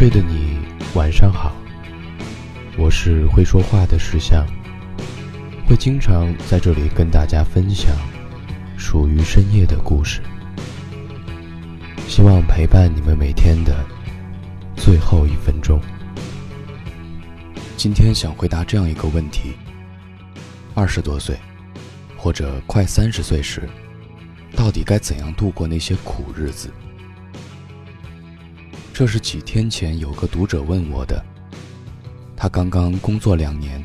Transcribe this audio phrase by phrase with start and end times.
[0.00, 0.56] 睡的你，
[0.94, 1.54] 晚上好。
[2.78, 4.46] 我是会说话的石像，
[5.66, 7.94] 会经常在这里跟大家分享
[8.78, 10.22] 属于深夜的故事，
[12.08, 13.84] 希望陪伴你们每天的
[14.74, 15.78] 最后一分钟。
[17.76, 19.52] 今天想回答这样一个问题：
[20.74, 21.36] 二十多岁，
[22.16, 23.68] 或者快三十岁时，
[24.56, 26.72] 到底该怎样度过那些苦日子？
[29.00, 31.24] 这是几天前有个读者问我的。
[32.36, 33.82] 他刚刚工作两年，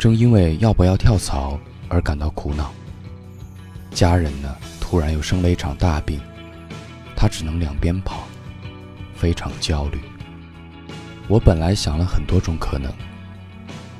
[0.00, 1.56] 正因为要不要跳槽
[1.88, 2.72] 而感到苦恼。
[3.92, 6.20] 家人呢，突然又生了一场大病，
[7.14, 8.24] 他只能两边跑，
[9.14, 10.00] 非常焦虑。
[11.28, 12.92] 我本来想了很多种可能，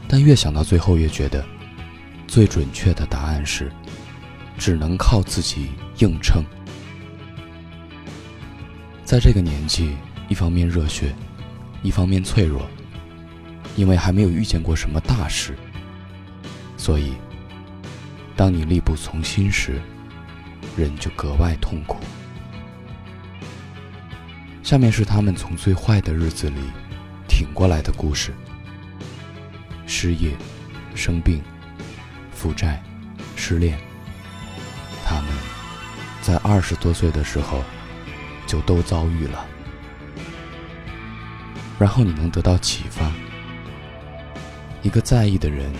[0.09, 1.45] 但越想到最后越觉得，
[2.27, 3.71] 最准确的答案是，
[4.59, 5.69] 只能靠自己
[5.99, 6.43] 硬撑。
[9.05, 9.95] 在这个年纪，
[10.33, 11.15] 一方面热血，
[11.83, 12.67] 一方面脆弱。
[13.77, 15.55] 因为还没有遇见过什么大事，
[16.79, 17.13] 所以，
[18.35, 19.79] 当你力不从心时，
[20.75, 21.99] 人就格外痛苦。
[24.63, 26.61] 下面是他们从最坏的日子里
[27.29, 28.33] 挺过来的故事：
[29.87, 30.35] 失业、
[30.95, 31.43] 生病、
[32.33, 32.83] 负债、
[33.37, 33.79] 失恋。
[35.05, 35.29] 他们
[36.23, 37.63] 在二十多岁的时候
[38.47, 39.47] 就都遭遇了，
[41.79, 43.11] 然后你能得到启发。
[44.83, 45.73] 一个在意的人，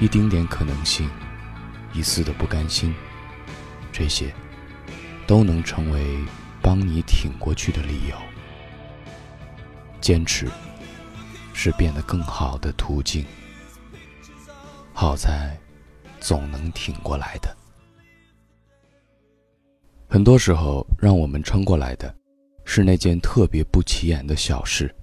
[0.00, 1.08] 一丁点可能性，
[1.92, 2.94] 一丝的不甘心，
[3.92, 4.32] 这些
[5.26, 6.18] 都能成为
[6.60, 8.16] 帮你挺过去的理由。
[10.00, 10.46] 坚持
[11.52, 13.24] 是变得更好的途径。
[14.92, 15.58] 好在
[16.20, 17.54] 总能挺过来的。
[20.08, 22.14] 很多时候，让我们撑过来的，
[22.64, 24.94] 是那件特别不起眼的小事。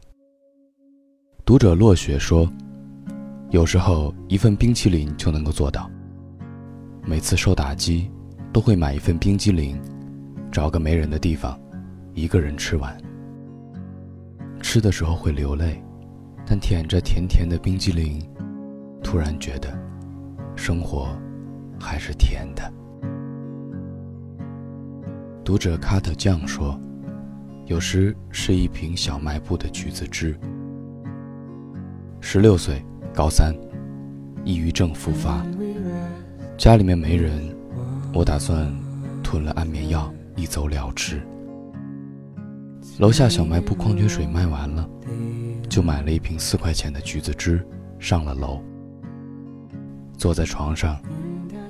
[1.45, 2.49] 读者落雪说。
[3.49, 5.91] 有时候一份冰淇淋就能够做到。
[7.05, 8.09] 每次受打击，
[8.53, 9.77] 都会买一份冰激凌，
[10.49, 11.59] 找个没人的地方，
[12.13, 12.97] 一个人吃完。
[14.61, 15.83] 吃的时候会流泪，
[16.47, 18.25] 但舔着甜甜的冰激凌，
[19.03, 19.77] 突然觉得，
[20.55, 21.09] 生活
[21.77, 22.73] 还是甜的。
[25.43, 26.79] 读者卡特酱说，
[27.65, 30.39] 有时是一瓶小卖部的橘子汁。
[32.25, 32.81] 十六岁。
[33.13, 33.53] 高三，
[34.43, 35.45] 抑郁症复发，
[36.57, 37.55] 家里面没人，
[38.11, 38.73] 我打算
[39.21, 41.21] 吞了安眠药一走了之。
[42.97, 44.89] 楼下小卖部矿泉水卖完了，
[45.69, 47.63] 就买了一瓶四块钱的橘子汁，
[47.99, 48.59] 上了楼。
[50.17, 50.99] 坐在床上，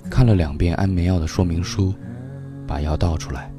[0.10, 1.94] 看了两遍安眠药的说明书，
[2.66, 3.52] 把药倒出来，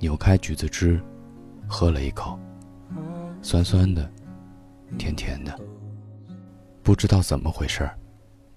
[0.00, 1.00] 扭开橘子汁，
[1.66, 2.38] 喝了一口，
[3.40, 4.06] 酸酸的，
[4.98, 5.58] 甜甜的。
[6.90, 7.88] 不知道怎么回事，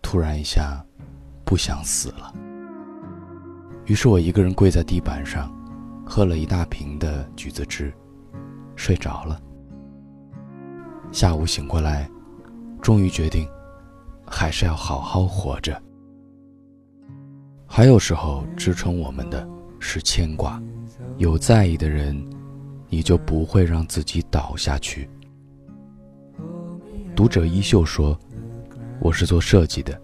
[0.01, 0.83] 突然一下，
[1.45, 2.33] 不想死了。
[3.85, 5.55] 于是我一个人跪在地板上，
[6.03, 7.93] 喝了一大瓶的橘子汁，
[8.75, 9.39] 睡着了。
[11.11, 12.09] 下午醒过来，
[12.81, 13.47] 终于决定，
[14.25, 15.79] 还是要好好活着。
[17.67, 19.47] 还有时候支撑我们的
[19.79, 20.59] 是牵挂，
[21.17, 22.19] 有在意的人，
[22.89, 25.07] 你就不会让自己倒下去。
[27.15, 28.17] 读者衣袖说
[28.99, 30.01] ：“我是做设计的，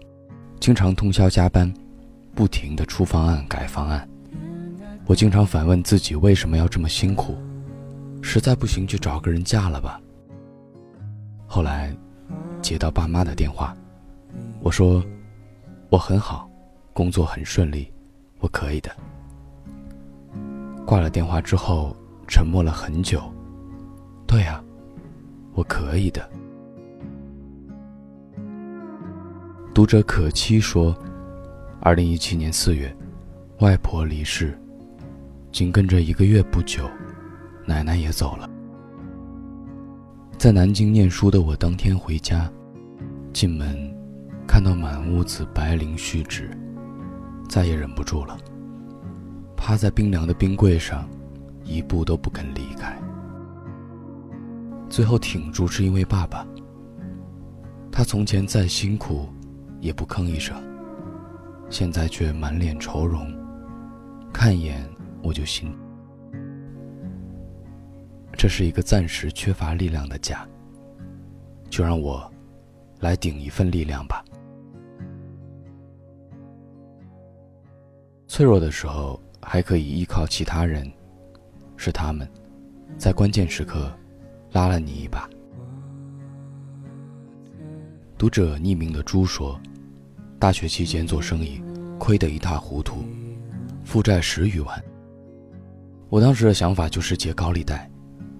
[0.60, 1.72] 经常通宵加班，
[2.36, 4.08] 不停的出方案、改方案。
[5.06, 7.36] 我经常反问自己为什么要这么辛苦，
[8.22, 10.00] 实在不行就找个人嫁了吧。
[11.48, 11.92] 后来
[12.62, 13.76] 接到爸妈的电话，
[14.60, 15.04] 我说
[15.88, 16.48] 我很好，
[16.92, 17.92] 工作很顺利，
[18.38, 18.90] 我可以的。
[20.86, 21.94] 挂了电话之后，
[22.28, 23.20] 沉默了很久。
[24.28, 24.62] 对呀，
[25.54, 26.24] 我可以的。”
[29.80, 30.94] 读者可期说
[31.80, 32.94] ：“二零一七年四月，
[33.60, 34.52] 外婆离世，
[35.52, 36.86] 紧跟着一个月不久，
[37.64, 38.46] 奶奶也走了。
[40.36, 42.46] 在南京念书的我，当天回家，
[43.32, 43.90] 进门，
[44.46, 46.50] 看到满屋子白绫絮纸，
[47.48, 48.36] 再也忍不住了，
[49.56, 51.08] 趴在冰凉的冰柜上，
[51.64, 52.94] 一步都不肯离开。
[54.90, 56.46] 最后挺住，是因为爸爸。
[57.90, 59.26] 他从前再辛苦。”
[59.80, 60.56] 也不吭一声，
[61.70, 63.26] 现在却满脸愁容，
[64.32, 64.88] 看一眼
[65.22, 65.74] 我就心。
[68.32, 70.46] 这是一个暂时缺乏力量的家，
[71.68, 72.30] 就让我
[73.00, 74.24] 来顶一份力量吧。
[78.26, 80.90] 脆弱的时候还可以依靠其他人，
[81.76, 82.26] 是他们，
[82.96, 83.92] 在关键时刻
[84.52, 85.28] 拉了你一把。
[88.20, 89.58] 读者匿名的猪说，
[90.38, 91.58] 大学期间做生意，
[91.98, 93.02] 亏得一塌糊涂，
[93.82, 94.84] 负债十余万。
[96.10, 97.90] 我当时的想法就是借高利贷，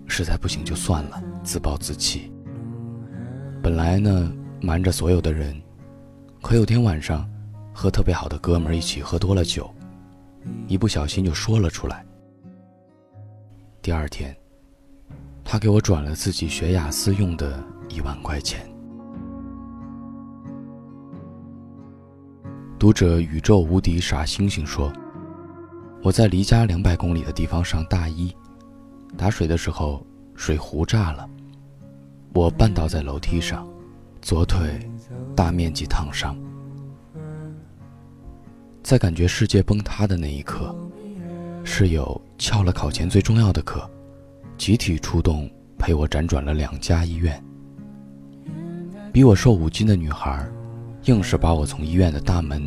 [0.06, 2.30] 实在不行就算了，自暴自弃。
[3.62, 4.30] 本来呢，
[4.60, 5.58] 瞒着所有的人，
[6.42, 7.26] 可有天晚上，
[7.72, 9.74] 和特别好的哥们一起喝多了酒，
[10.68, 12.04] 一不小心就说了出来。
[13.80, 14.36] 第二天，
[15.42, 18.69] 他给我转了自己学雅思用的一万块钱。
[22.80, 24.90] 读者宇宙无敌傻星星说
[26.02, 28.34] ：“我在离家两百公里的地方上大一，
[29.18, 30.02] 打水的时候
[30.34, 31.28] 水壶炸了，
[32.32, 33.68] 我绊倒在楼梯上，
[34.22, 34.80] 左腿
[35.36, 36.34] 大面积烫伤。
[38.82, 40.74] 在感觉世界崩塌的那一刻，
[41.62, 43.86] 室友翘了考前最重要的课，
[44.56, 47.44] 集体出动陪我辗转了两家医院。
[49.12, 50.42] 比我瘦五斤的女孩。”
[51.04, 52.62] 硬是把我从医院的大门，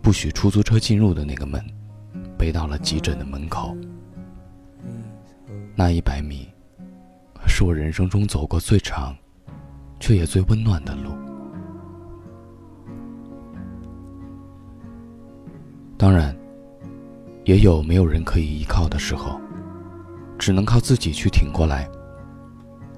[0.00, 1.62] 不许出租车进入的那个门，
[2.38, 3.76] 背到了急诊的门口。
[5.74, 6.48] 那一百米，
[7.46, 9.14] 是我人生中走过最长，
[10.00, 11.10] 却也最温暖的路。
[15.98, 16.34] 当然，
[17.44, 19.38] 也有没有人可以依靠的时候，
[20.38, 21.86] 只能靠自己去挺过来。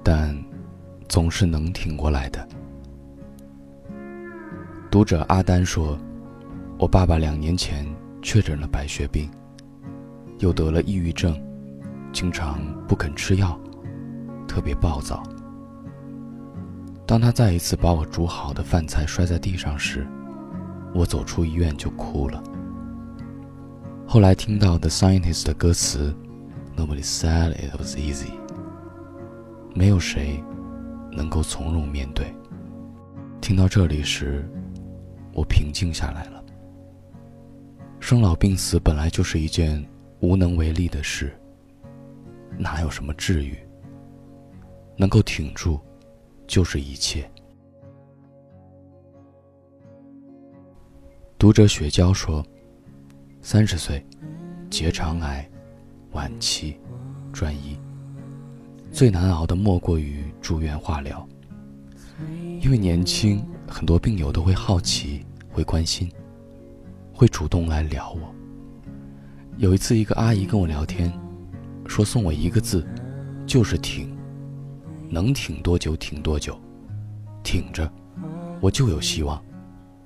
[0.05, 0.37] 但，
[1.09, 2.49] 总是能挺过来的。
[4.91, 5.99] 读者阿丹说
[6.81, 7.87] ：“我爸爸两年前
[8.23, 9.29] 确诊了白血病，
[10.39, 11.39] 又得了抑郁症，
[12.11, 13.59] 经常不肯吃药，
[14.47, 15.23] 特别暴躁。
[17.05, 20.07] 当他再一次把我煮好的饭菜摔在地上时，
[20.95, 22.43] 我走出医院就哭了。
[24.07, 26.15] 后来听到《The Scientist》的歌词
[26.75, 28.33] ，Nobody said it was easy，
[29.75, 30.43] 没有谁
[31.13, 32.35] 能够从容面对。
[33.43, 34.51] 听到这里时。”
[35.39, 36.45] 我平静下来了。
[38.01, 39.85] 生老病死本来就是一件
[40.19, 41.33] 无能为力的事，
[42.59, 43.57] 哪有什么治愈？
[44.97, 45.79] 能够挺住，
[46.49, 47.31] 就是一切。
[51.39, 52.45] 读者雪娇说
[53.41, 54.05] ：“三十岁，
[54.69, 55.49] 结肠癌，
[56.11, 56.77] 晚期，
[57.33, 57.79] 专一。
[58.91, 61.25] 最难熬的莫过于住院化疗，
[62.61, 65.25] 因为年轻，很多病友都会好奇。”
[65.59, 66.09] 会关心，
[67.13, 68.33] 会主动来聊我。
[69.57, 71.13] 有一次，一个阿姨跟我聊天，
[71.85, 72.87] 说送我一个字，
[73.45, 74.17] 就是挺。
[75.11, 76.57] 能挺多久挺多久，
[77.43, 77.93] 挺着，
[78.61, 79.43] 我就有希望，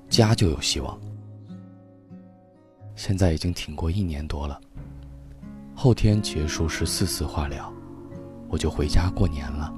[0.08, 0.98] 家就有希望。
[2.96, 4.58] 现在已经挺过一年多了，
[5.74, 7.70] 后天结束十四次化疗，
[8.48, 9.70] 我就回家过年了。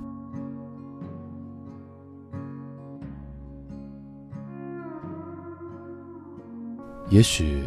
[7.15, 7.63] 也许，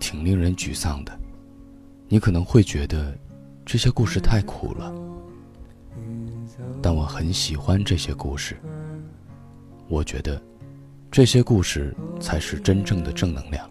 [0.00, 1.16] 挺令人沮丧的。
[2.08, 3.16] 你可能会觉得，
[3.64, 4.92] 这些故事太苦了。
[6.82, 8.56] 但我很喜欢这些故事。
[9.86, 10.42] 我觉得，
[11.08, 13.70] 这些故事才是真正的正能量。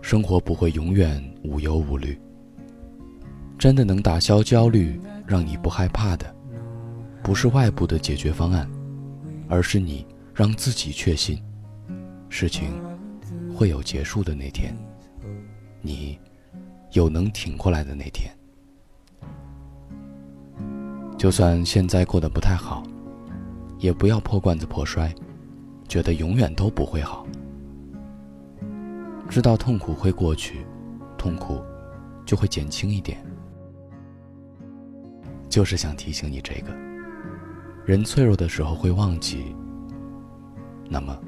[0.00, 2.18] 生活不会永远无忧无虑。
[3.58, 6.34] 真的能打消焦虑，让你不害怕的，
[7.22, 8.66] 不是外部的解决方案，
[9.46, 11.38] 而是你让自己确信，
[12.30, 12.72] 事情。
[13.56, 14.76] 会有结束的那天，
[15.80, 16.18] 你
[16.92, 18.30] 有能挺过来的那天。
[21.16, 22.82] 就算现在过得不太好，
[23.78, 25.10] 也不要破罐子破摔，
[25.88, 27.26] 觉得永远都不会好。
[29.26, 30.66] 知道痛苦会过去，
[31.16, 31.64] 痛苦
[32.26, 33.24] 就会减轻一点。
[35.48, 36.70] 就是想提醒你这个，
[37.86, 39.56] 人脆弱的时候会忘记，
[40.90, 41.18] 那么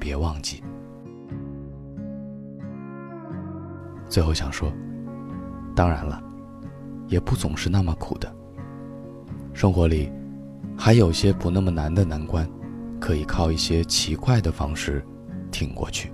[0.00, 0.60] 别忘记。
[4.12, 4.70] 最后想说，
[5.74, 6.22] 当然了，
[7.08, 8.30] 也不总是那么苦的。
[9.54, 10.12] 生活里，
[10.76, 12.46] 还有些不那么难的难关，
[13.00, 15.02] 可以靠一些奇怪的方式
[15.50, 16.12] 挺过去。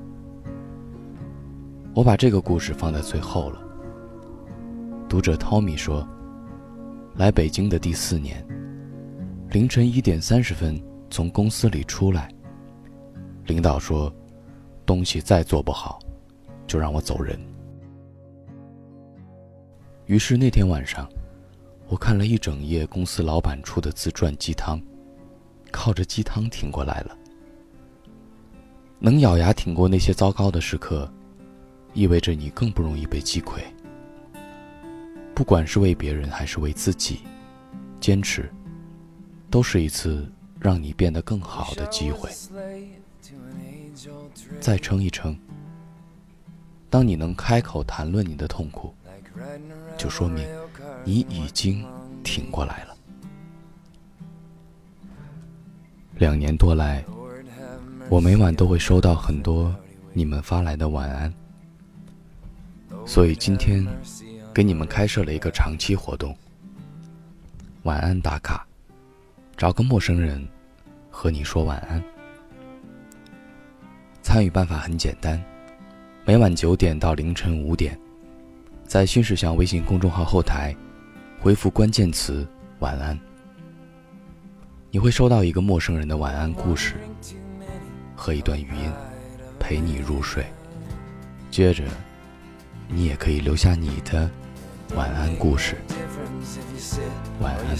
[1.92, 3.60] 我把这个故事放在最后了。
[5.08, 6.06] 读者 Tommy 说，
[7.16, 8.46] 来北京的第四年，
[9.50, 12.32] 凌晨一点三十分从公司里出来，
[13.46, 14.14] 领导说，
[14.86, 15.98] 东西再做不好，
[16.64, 17.36] 就让我走人。
[20.08, 21.06] 于是那天晚上，
[21.86, 24.80] 我看了一整夜公司老板出的自传鸡汤，
[25.70, 27.14] 靠着鸡汤挺过来了。
[28.98, 31.12] 能咬牙挺过那些糟糕的时刻，
[31.92, 33.60] 意味着你更不容易被击溃。
[35.34, 37.20] 不管是为别人还是为自己，
[38.00, 38.50] 坚持，
[39.50, 40.26] 都是一次
[40.58, 42.30] 让你变得更好的机会。
[44.58, 45.38] 再撑一撑，
[46.88, 48.87] 当你能开口谈论你的痛苦，
[49.98, 50.46] 就说明
[51.04, 51.84] 你已经
[52.22, 52.96] 挺过来了。
[56.16, 57.04] 两年多来，
[58.08, 59.74] 我每晚都会收到很多
[60.12, 61.32] 你们发来的晚安，
[63.04, 63.86] 所以今天
[64.54, 66.34] 给你们开设了一个长期活动——
[67.84, 68.66] 晚安打卡，
[69.56, 70.46] 找个陌生人
[71.10, 72.02] 和你说晚安。
[74.22, 75.42] 参与办法很简单，
[76.24, 77.98] 每晚九点到凌晨五点，
[78.88, 80.74] 在新世相微信公众号后台
[81.38, 82.48] 回复关键词
[82.80, 83.20] “晚安”。
[84.90, 86.94] 你会收到一个陌生人的晚安故事
[88.16, 88.90] 和一段语音，
[89.60, 90.42] 陪你入睡。
[91.50, 91.84] 接着，
[92.88, 94.28] 你也可以留下你的
[94.96, 95.76] 晚安故事。
[97.42, 97.76] 晚安。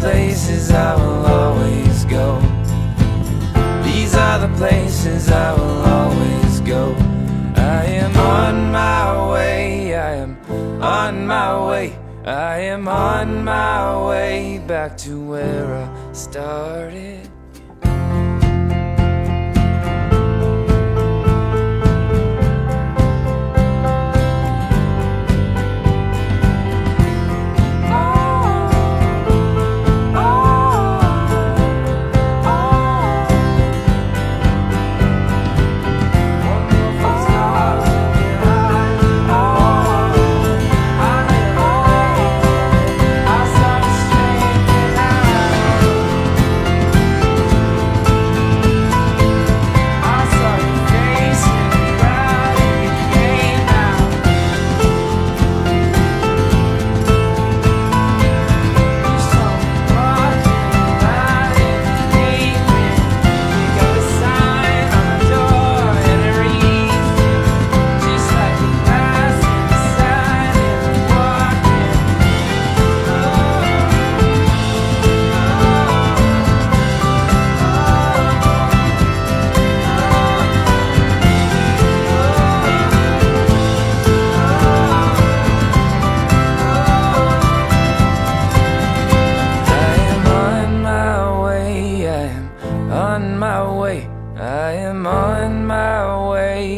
[0.00, 2.40] Places I will always go.
[3.82, 6.94] These are the places I will always go.
[7.56, 10.36] I am on my way, I am
[10.82, 11.98] on my way.
[12.24, 17.28] I am on my way back to where I started.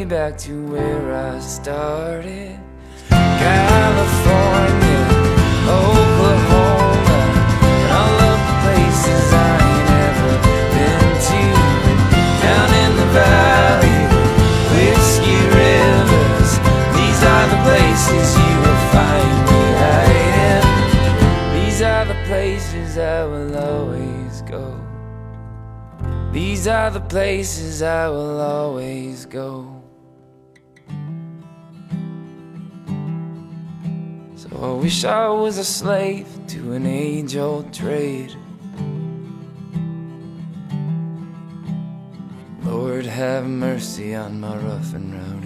[0.09, 2.59] Back to where I started.
[3.09, 4.86] California,
[26.37, 29.83] these are the places I will always go.
[34.37, 38.37] So I wish I was a slave to an age old trade.
[42.65, 45.46] Lord, have mercy on my rough and rowdy.